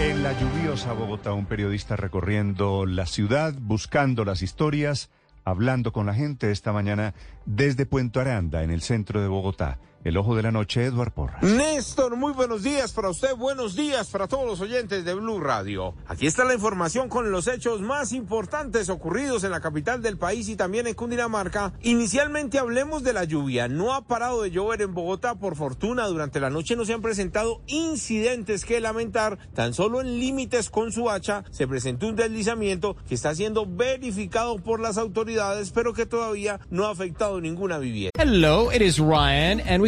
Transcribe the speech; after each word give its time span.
En 0.00 0.22
la 0.22 0.32
lluviosa 0.38 0.92
Bogotá, 0.92 1.32
un 1.32 1.46
periodista 1.46 1.96
recorriendo 1.96 2.86
la 2.86 3.04
ciudad, 3.04 3.52
buscando 3.58 4.24
las 4.24 4.42
historias, 4.42 5.10
hablando 5.44 5.92
con 5.92 6.06
la 6.06 6.14
gente 6.14 6.52
esta 6.52 6.72
mañana 6.72 7.14
desde 7.46 7.84
Puente 7.84 8.20
Aranda, 8.20 8.62
en 8.62 8.70
el 8.70 8.80
centro 8.80 9.20
de 9.20 9.26
Bogotá. 9.26 9.80
El 10.04 10.16
ojo 10.16 10.36
de 10.36 10.42
la 10.44 10.52
noche, 10.52 10.84
Eduard 10.84 11.10
Porras. 11.10 11.42
Néstor, 11.42 12.16
muy 12.16 12.32
buenos 12.32 12.62
días 12.62 12.92
para 12.92 13.10
usted, 13.10 13.34
buenos 13.34 13.74
días 13.74 14.06
para 14.08 14.28
todos 14.28 14.46
los 14.46 14.60
oyentes 14.60 15.04
de 15.04 15.12
Blue 15.14 15.40
Radio. 15.40 15.94
Aquí 16.06 16.26
está 16.26 16.44
la 16.44 16.54
información 16.54 17.08
con 17.08 17.32
los 17.32 17.48
hechos 17.48 17.80
más 17.80 18.12
importantes 18.12 18.90
ocurridos 18.90 19.42
en 19.42 19.50
la 19.50 19.60
capital 19.60 20.00
del 20.00 20.16
país 20.16 20.48
y 20.48 20.56
también 20.56 20.86
en 20.86 20.94
Cundinamarca. 20.94 21.72
Inicialmente 21.82 22.60
hablemos 22.60 23.02
de 23.02 23.12
la 23.12 23.24
lluvia. 23.24 23.66
No 23.66 23.92
ha 23.92 24.06
parado 24.06 24.42
de 24.42 24.52
llover 24.52 24.82
en 24.82 24.94
Bogotá, 24.94 25.34
por 25.34 25.56
fortuna. 25.56 26.06
Durante 26.06 26.38
la 26.38 26.48
noche 26.48 26.76
no 26.76 26.84
se 26.84 26.92
han 26.92 27.02
presentado 27.02 27.60
incidentes 27.66 28.64
que 28.64 28.80
lamentar. 28.80 29.38
Tan 29.52 29.74
solo 29.74 30.00
en 30.00 30.20
límites 30.20 30.70
con 30.70 30.92
su 30.92 31.10
hacha 31.10 31.42
se 31.50 31.66
presentó 31.66 32.06
un 32.06 32.14
deslizamiento 32.14 32.96
que 33.08 33.16
está 33.16 33.34
siendo 33.34 33.66
verificado 33.66 34.58
por 34.58 34.78
las 34.78 34.96
autoridades, 34.96 35.72
pero 35.72 35.92
que 35.92 36.06
todavía 36.06 36.60
no 36.70 36.86
ha 36.86 36.90
afectado 36.92 37.40
ninguna 37.40 37.78
vivienda. 37.78 38.12
Hello, 38.16 38.70
it 38.72 38.80
is 38.80 39.00
Ryan, 39.00 39.60
and 39.60 39.82
we 39.82 39.87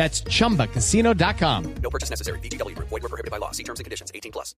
That's 0.00 0.24
chumbacasino.com. 0.24 1.74
No 1.82 1.90
purchase 1.90 2.08
necessary. 2.08 2.40
Void 2.40 3.02
were 3.02 3.08
prohibited 3.10 3.30
by 3.30 3.36
law. 3.36 3.52
See 3.52 3.64
terms 3.64 3.80
and 3.80 3.84
conditions 3.84 4.10
18 4.14 4.32
plus. 4.32 4.56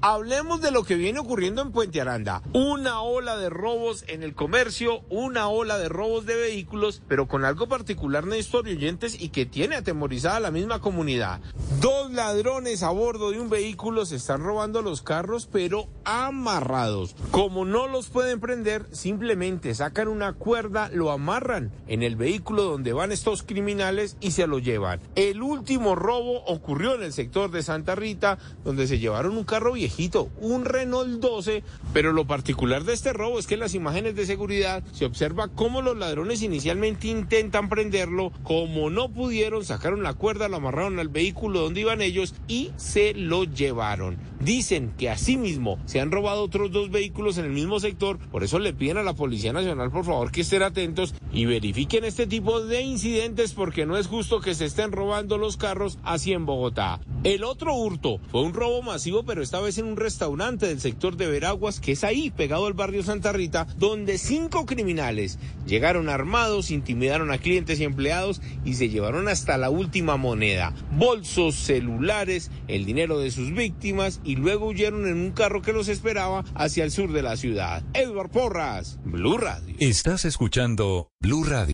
Hablemos 0.00 0.60
de 0.60 0.70
lo 0.70 0.84
que 0.84 0.94
viene 0.94 1.18
ocurriendo 1.18 1.62
en 1.62 1.72
Puente 1.72 2.00
Aranda. 2.00 2.42
Una 2.52 3.00
ola 3.00 3.36
de 3.36 3.50
robos 3.50 4.04
en 4.06 4.22
el 4.22 4.36
comercio, 4.36 5.00
una 5.10 5.48
ola 5.48 5.78
de 5.78 5.88
robos 5.88 6.26
de 6.26 6.36
vehículos, 6.36 7.02
pero 7.08 7.26
con 7.26 7.44
algo 7.44 7.66
particular, 7.66 8.24
Néstor 8.24 8.68
y 8.68 8.76
oyentes, 8.76 9.20
y 9.20 9.30
que 9.30 9.46
tiene 9.46 9.74
atemorizada 9.74 10.36
a 10.36 10.40
la 10.40 10.52
misma 10.52 10.80
comunidad. 10.80 11.40
Dos 11.80 12.12
ladrones 12.12 12.84
a 12.84 12.90
bordo 12.90 13.32
de 13.32 13.40
un 13.40 13.50
vehículo 13.50 14.06
se 14.06 14.14
están 14.14 14.44
robando 14.44 14.80
los 14.80 15.02
carros, 15.02 15.48
pero 15.50 15.88
amarrados. 16.04 17.16
Como 17.32 17.64
no 17.64 17.88
los 17.88 18.10
pueden 18.10 18.38
prender, 18.38 18.86
simplemente 18.92 19.74
sacan 19.74 20.06
una 20.06 20.34
cuerda, 20.34 20.88
lo 20.92 21.10
amarran 21.10 21.72
en 21.88 22.04
el 22.04 22.14
vehículo 22.14 22.62
donde 22.62 22.92
van 22.92 23.10
estos 23.10 23.42
criminales 23.42 24.16
y 24.20 24.30
se 24.30 24.46
lo 24.46 24.60
llevan. 24.60 24.83
El 25.14 25.42
último 25.42 25.94
robo 25.94 26.44
ocurrió 26.46 26.94
en 26.94 27.02
el 27.02 27.12
sector 27.12 27.50
de 27.50 27.62
Santa 27.62 27.94
Rita, 27.94 28.38
donde 28.64 28.86
se 28.86 28.98
llevaron 28.98 29.36
un 29.36 29.44
carro 29.44 29.72
viejito, 29.72 30.30
un 30.40 30.64
Renault 30.64 31.20
12, 31.20 31.62
pero 31.92 32.12
lo 32.12 32.26
particular 32.26 32.84
de 32.84 32.92
este 32.92 33.12
robo 33.12 33.38
es 33.38 33.46
que 33.46 33.54
en 33.54 33.60
las 33.60 33.74
imágenes 33.74 34.14
de 34.14 34.26
seguridad 34.26 34.82
se 34.92 35.04
observa 35.04 35.48
cómo 35.48 35.82
los 35.82 35.96
ladrones 35.96 36.42
inicialmente 36.42 37.08
intentan 37.08 37.68
prenderlo, 37.68 38.32
como 38.42 38.90
no 38.90 39.10
pudieron, 39.10 39.64
sacaron 39.64 40.02
la 40.02 40.14
cuerda, 40.14 40.48
lo 40.48 40.56
amarraron 40.56 40.98
al 40.98 41.08
vehículo 41.08 41.60
donde 41.60 41.80
iban 41.80 42.02
ellos 42.02 42.34
y 42.48 42.70
se 42.76 43.14
lo 43.14 43.44
llevaron. 43.44 44.18
Dicen 44.40 44.92
que 44.98 45.10
asimismo 45.10 45.78
se 45.86 46.00
han 46.00 46.10
robado 46.10 46.42
otros 46.42 46.70
dos 46.70 46.90
vehículos 46.90 47.38
en 47.38 47.46
el 47.46 47.52
mismo 47.52 47.80
sector, 47.80 48.18
por 48.30 48.44
eso 48.44 48.58
le 48.58 48.72
piden 48.72 48.98
a 48.98 49.02
la 49.02 49.14
Policía 49.14 49.52
Nacional 49.52 49.90
por 49.90 50.04
favor 50.04 50.30
que 50.30 50.42
estén 50.42 50.62
atentos 50.62 51.14
y 51.32 51.46
verifiquen 51.46 52.04
este 52.04 52.26
tipo 52.26 52.60
de 52.64 52.82
incidentes 52.82 53.52
porque 53.52 53.86
no 53.86 53.96
es 53.96 54.06
justo 54.06 54.40
que 54.40 54.54
se 54.54 54.63
estén 54.64 54.92
robando 54.92 55.38
los 55.38 55.56
carros 55.56 55.98
así 56.02 56.32
en 56.32 56.46
Bogotá. 56.46 57.00
El 57.22 57.44
otro 57.44 57.74
hurto 57.74 58.20
fue 58.30 58.42
un 58.42 58.52
robo 58.52 58.82
masivo, 58.82 59.24
pero 59.24 59.42
esta 59.42 59.60
vez 59.60 59.78
en 59.78 59.86
un 59.86 59.96
restaurante 59.96 60.66
del 60.66 60.80
sector 60.80 61.16
de 61.16 61.26
Veraguas, 61.26 61.80
que 61.80 61.92
es 61.92 62.04
ahí, 62.04 62.30
pegado 62.30 62.66
al 62.66 62.74
barrio 62.74 63.02
Santa 63.02 63.32
Rita, 63.32 63.66
donde 63.78 64.18
cinco 64.18 64.66
criminales 64.66 65.38
llegaron 65.66 66.08
armados, 66.08 66.70
intimidaron 66.70 67.30
a 67.30 67.38
clientes 67.38 67.80
y 67.80 67.84
empleados 67.84 68.42
y 68.64 68.74
se 68.74 68.88
llevaron 68.88 69.28
hasta 69.28 69.56
la 69.58 69.70
última 69.70 70.16
moneda, 70.16 70.74
bolsos, 70.92 71.54
celulares, 71.54 72.50
el 72.68 72.84
dinero 72.84 73.18
de 73.18 73.30
sus 73.30 73.52
víctimas 73.54 74.20
y 74.24 74.36
luego 74.36 74.66
huyeron 74.66 75.06
en 75.06 75.16
un 75.16 75.32
carro 75.32 75.62
que 75.62 75.72
los 75.72 75.88
esperaba 75.88 76.44
hacia 76.54 76.84
el 76.84 76.90
sur 76.90 77.12
de 77.12 77.22
la 77.22 77.36
ciudad. 77.36 77.82
Edward 77.94 78.30
Porras, 78.30 78.98
Blue 79.04 79.38
Radio. 79.38 79.74
Estás 79.78 80.24
escuchando 80.24 81.10
Blue 81.20 81.44
Radio. 81.44 81.73